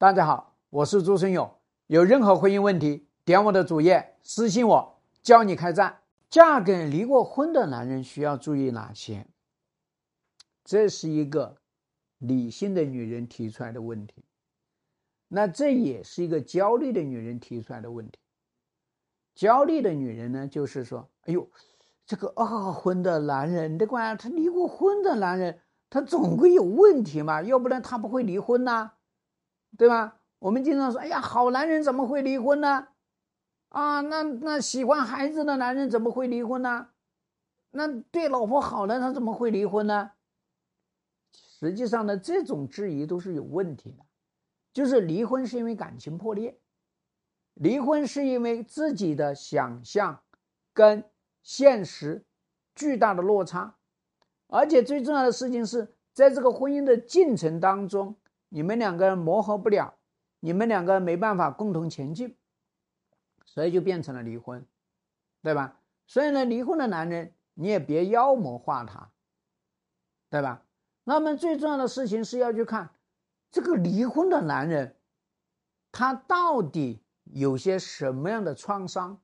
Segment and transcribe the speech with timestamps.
[0.00, 1.52] 大家好，我是朱生勇。
[1.88, 5.98] 有任何婚姻问题，点我的主页私信我，教你开战。
[6.30, 9.26] 嫁给离过婚的男人需要注意哪些？
[10.64, 11.56] 这是一个
[12.18, 14.22] 理性的女人提出来的问题，
[15.26, 18.20] 那这也是一个焦虑的女人提出来的问题。
[19.34, 21.50] 焦虑的女人呢，就是说，哎呦，
[22.06, 25.58] 这个二婚的男人，你管他离过婚的男人，
[25.90, 28.92] 他总归有问题嘛，要不然他不会离婚呐。
[29.76, 30.20] 对吧？
[30.38, 32.88] 我们经常说：“哎呀，好男人怎么会离婚呢？
[33.70, 36.90] 啊，那那喜欢孩子的男人怎么会离婚呢？
[37.72, 40.12] 那对老婆好的他怎么会离婚呢？”
[41.32, 44.04] 实际上呢，这种质疑都是有问题的。
[44.72, 46.56] 就是离婚是因为感情破裂，
[47.54, 50.22] 离婚是因为自己的想象
[50.72, 51.02] 跟
[51.42, 52.24] 现实
[52.76, 53.74] 巨大的落差，
[54.46, 58.14] 而且最重要的事情是在这个婚姻的进程当中。
[58.48, 59.98] 你们两个人磨合不了，
[60.40, 62.36] 你们两个没办法共同前进，
[63.44, 64.66] 所以就变成了离婚，
[65.42, 65.80] 对吧？
[66.06, 69.10] 所以呢，离婚的男人你也别妖魔化他，
[70.30, 70.64] 对吧？
[71.04, 72.90] 那么最重要的事情是要去看
[73.50, 74.96] 这个离婚的男人，
[75.92, 79.20] 他到底有些什么样的创伤，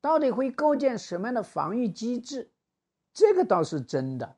[0.00, 2.50] 到底会构建什么样的防御机制，
[3.12, 4.36] 这个倒是真的，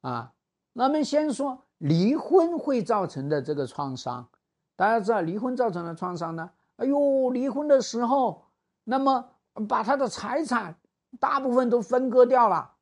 [0.00, 0.34] 啊。
[0.72, 1.63] 那么先说。
[1.78, 4.28] 离婚会造成的这个创伤，
[4.76, 6.50] 大家知道离婚造成的创伤呢？
[6.76, 8.44] 哎呦，离婚的时候，
[8.84, 9.30] 那么
[9.68, 10.76] 把他的财产
[11.20, 12.72] 大部分都分割掉了，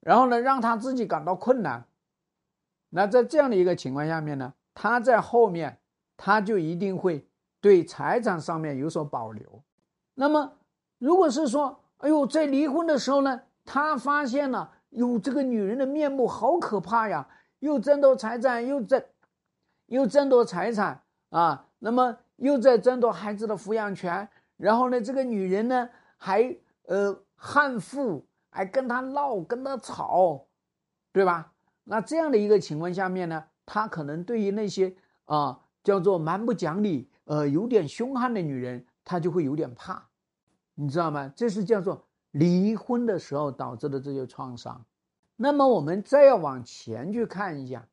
[0.00, 1.84] 然后呢，让他自己感到困难。
[2.90, 5.78] 那在这样的一个情况下面呢，他在后面
[6.16, 7.26] 他就一定会
[7.60, 9.62] 对财产上面有所保留。
[10.14, 10.52] 那么，
[10.98, 17.28] 如果是说，哎呦，在离婚的时候呢，他发现了，哟，这个女人的面目好可怕呀！
[17.60, 19.02] 又争夺财产，又争，
[19.86, 21.66] 又争夺财产啊！
[21.78, 26.56] 那么又在争夺孩子的抚养权，然后呢，这个女人呢还
[26.86, 30.46] 呃悍妇，还跟他闹，跟他吵，
[31.12, 31.52] 对吧？
[31.84, 34.94] 那这样的一个情况下面呢，他可能对于那些
[35.24, 40.06] 啊叫做蛮不讲理、呃有点凶悍的女人，他就会有点怕，
[40.74, 41.32] 你知道吗？
[41.34, 44.84] 这是叫做离婚的时候导致的这些创伤。
[45.40, 47.86] 那么我们再要往前去看一下，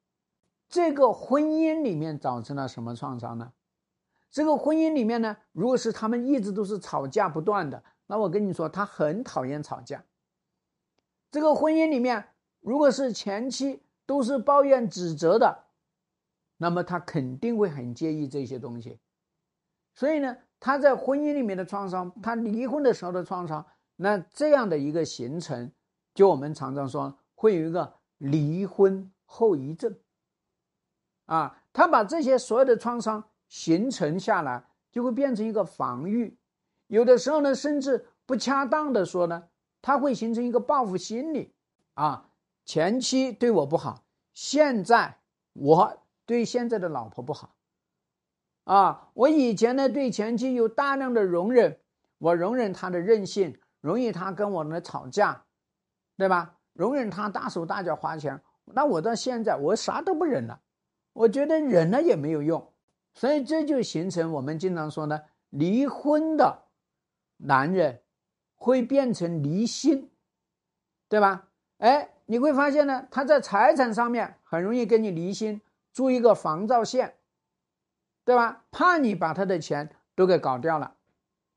[0.68, 3.54] 这个婚姻里面造成了什么创伤呢？
[4.32, 10.04] 这个婚姻里面呢，如果是他们一直都是吵架不断的，那我跟你说，他很讨厌吵架。
[11.30, 12.26] 这个婚姻里面，
[12.62, 15.66] 如果是前妻都是抱怨指责的，
[16.58, 18.98] 那么他肯定会很介意这些东西。
[19.94, 23.64] 所以呢，他在婚姻里面的创伤，他离婚的时候的创伤，
[23.96, 25.72] 那这样的一个形成，
[26.16, 27.16] 就我们常常说。
[27.36, 29.96] 会有一个离婚后遗症，
[31.26, 36.38] 啊，他把这些所有的创伤形成下来，就会变成一个防御。
[36.88, 39.50] 有的时候呢，甚至不恰当的说呢，
[39.82, 41.54] 他会形成一个报复心理。
[41.94, 42.30] 啊，
[42.66, 44.04] 前妻对我不好，
[44.34, 45.18] 现在
[45.54, 47.56] 我对现在的老婆不好。
[48.66, 51.80] 啊，我以前呢对前妻有大量的容忍，
[52.18, 55.46] 我容忍她的任性，容忍她跟我呢吵架，
[56.18, 56.58] 对吧？
[56.76, 60.60] 容忍他大手大脚花钱，那我到现在我啥都不忍了，
[61.14, 62.74] 我觉得忍了也没有用，
[63.14, 66.64] 所以这就形成我们经常说呢，离婚的
[67.38, 68.02] 男人
[68.56, 70.12] 会变成离心，
[71.08, 71.48] 对吧？
[71.78, 75.62] 哎，你会发现呢，他在财产上面很容易跟你离心，
[75.94, 77.16] 租一个防盗线，
[78.26, 78.66] 对吧？
[78.70, 80.96] 怕你把他的钱都给搞掉了，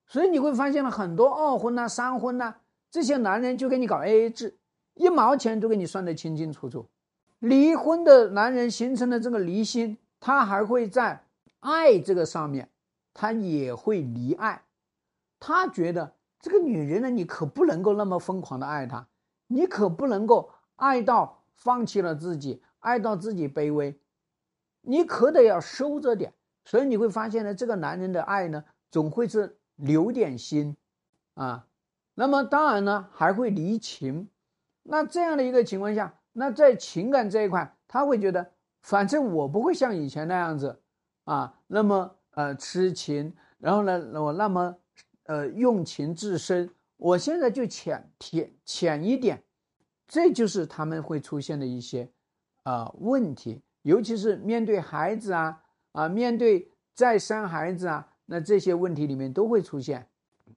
[0.06, 2.54] 所以你会发现了很多二婚呐、三婚呐，
[2.88, 4.58] 这些男人就给你搞 AA 制。
[4.98, 6.84] 一毛钱都给你算得清清楚楚，
[7.38, 11.24] 离婚的男人形成的这个离心，他还会在
[11.60, 12.68] 爱这个上面，
[13.14, 14.64] 他也会离爱。
[15.38, 19.06] 他觉得这个女人呢，你可不能够那么疯狂的爱她，
[19.46, 23.96] 你可不能够爱到放弃了自己，爱到自己卑微，
[24.80, 26.34] 你可得要收着点。
[26.64, 30.76] 所以你会发现呢，这个男人的爱呢，总会是留点心
[31.34, 31.66] 啊。
[32.14, 34.28] 那么当然呢，还会离情。
[34.90, 38.50] 那这样的一个情况下，那在情感这一块，他会觉得，
[38.80, 40.80] 反正我不会像以前那样子，
[41.24, 44.74] 啊，那么呃痴情，然后呢，我那么
[45.24, 49.44] 呃用情至深，我现在就浅浅浅一点，
[50.06, 52.10] 这就是他们会出现的一些
[52.62, 55.62] 啊问题，尤其是面对孩子啊
[55.92, 60.08] 啊，面对再生孩子啊，那这些问题里面都会出现。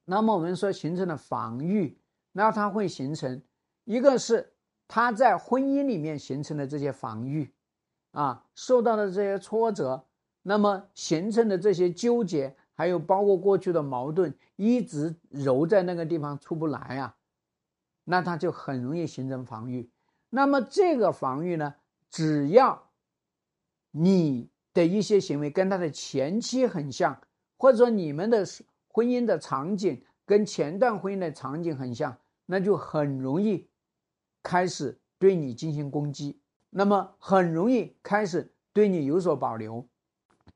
[0.05, 1.99] 那么我们说形成了防御，
[2.31, 3.41] 那它会形成。
[3.85, 4.53] 一个是
[4.87, 7.53] 他在婚姻里面形成的这些防御，
[8.11, 10.05] 啊，受到的这些挫折，
[10.43, 17.15] 那么形成的这些纠结，还有包括过去的矛盾，一直揉在那个地方出不来啊，
[18.03, 19.89] 那他就很容易形成防御。
[20.29, 21.75] 那么这个防御呢，
[22.09, 22.89] 只要
[23.91, 27.21] 你的一些行为跟他的前妻很像，
[27.57, 28.45] 或者说你们的
[28.87, 33.67] 婚姻的场景跟前段婚姻的场景很像，那就很容易
[34.43, 36.39] 开始对你进行攻击，
[36.69, 39.87] 那么很容易开始对你有所保留。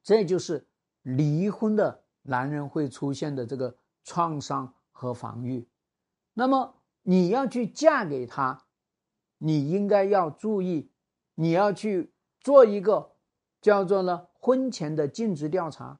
[0.01, 0.67] 这就是
[1.01, 5.67] 离婚的男人会出现的这个创伤和防御。
[6.33, 8.65] 那么你要去嫁给他，
[9.37, 10.91] 你应该要注意，
[11.35, 13.13] 你要去做一个
[13.61, 15.99] 叫做呢婚前的尽职调查，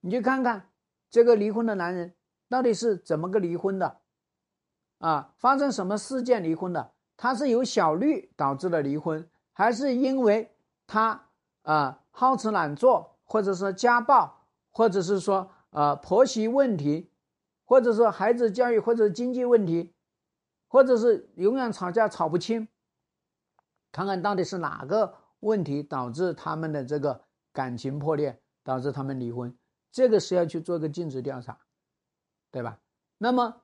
[0.00, 0.70] 你去看看
[1.08, 2.14] 这个离婚的男人
[2.48, 4.00] 到底是怎么个离婚的，
[5.00, 6.92] 啊，发生什么事件离婚的？
[7.16, 10.56] 他是由小绿导致的离婚，还是因为
[10.86, 11.28] 他
[11.62, 11.98] 啊？
[12.12, 17.10] 好吃懒做，或者说家暴，或者是说呃婆媳问题，
[17.64, 19.94] 或者说孩子教育，或者经济问题，
[20.68, 22.68] 或者是永远吵架吵不清，
[23.92, 27.22] 看看到底是哪个问题导致他们的这个
[27.52, 29.56] 感情破裂，导致他们离婚，
[29.90, 31.58] 这个是要去做个尽职调查，
[32.50, 32.78] 对吧？
[33.16, 33.62] 那么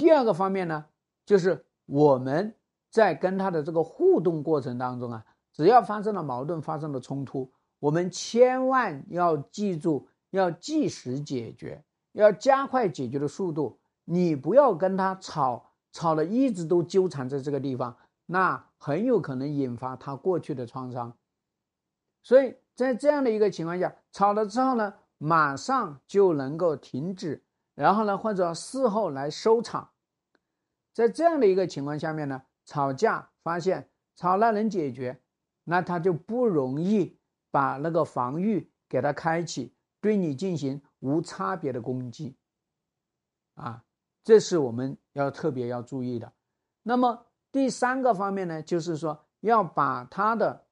[0.00, 0.86] 第二个方面呢，
[1.26, 2.54] 就是我们
[2.88, 7.52] 在跟他的这个互动过程当中啊，只要发生了矛盾，发生了冲突。
[7.78, 13.78] 我们千万要记住，要即时解决，要加快解决的速度。
[14.06, 17.94] 你不要跟他吵，吵了一直都纠缠在这个地方，
[18.24, 21.12] 那很有可能引发他过去的创伤。
[22.22, 27.42] 所以在这样的一个情况下，吵了之后呢，马上就能够停止，
[27.74, 29.90] 然后呢，或者事后来收场。
[30.92, 35.20] 在这样的一个情况下面呢，吵架发现吵了能解决，
[35.64, 37.16] 那他就不容易。
[37.52, 42.36] 把那个防御给它开启，对你进行无差别的攻击，
[43.54, 43.82] 啊，
[44.22, 46.32] 这是我们要特别要注意的。
[46.84, 50.64] 那么第三个方面呢，就是说要把他的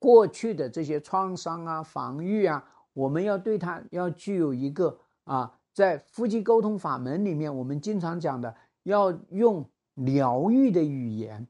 [0.00, 11.46] 过去的这些创伤啊、防御啊，我们要对他要具有一个啊，在夫妻沟通法门里面，我们经常讲的，要用疗愈的语言，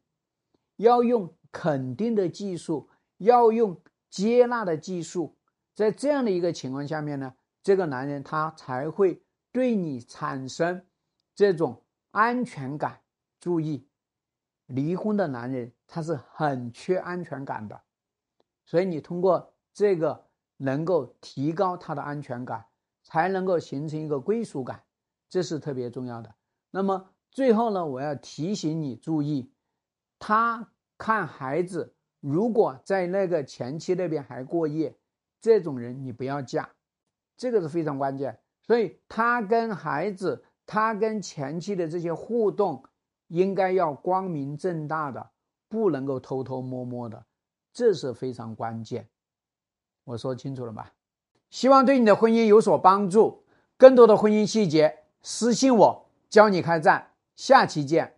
[0.79, 3.81] 要用肯定的技术，要用。
[4.09, 5.37] 接纳的技术，
[5.75, 9.21] 在这样的一个情况下面呢，这个男人他才会
[9.53, 10.87] 对你产生
[11.35, 11.83] 这种
[12.13, 13.03] 安全感。
[13.41, 13.87] 注意，
[14.67, 17.79] 离婚的男人他是很缺安全感的，
[18.65, 20.25] 所以你通过这个
[20.57, 22.65] 能够提高他的安全感，
[23.07, 24.83] 才能够形成一个归属感，
[25.29, 26.35] 这是特别重要的。
[26.73, 29.53] 那么最后呢，我要提醒你注意，
[30.19, 31.95] 他看孩子。
[32.21, 34.99] 如果在那个前妻那边还过夜，
[35.41, 36.69] 这种人你不要嫁，
[37.37, 38.41] 这个是非常关键。
[38.63, 42.83] 所以他跟孩子，他跟前妻的这些互动，
[43.29, 45.31] 应该要光明正大的，
[45.69, 47.25] 不能够偷偷摸摸的，
[47.73, 49.09] 这是非常关键。
[50.03, 50.93] 我说清楚了吧？
[51.51, 53.45] 希望对你的婚姻有所帮助。
[53.77, 57.09] 更多的婚姻细节，私信我教你开战。
[57.37, 58.16] 下期见。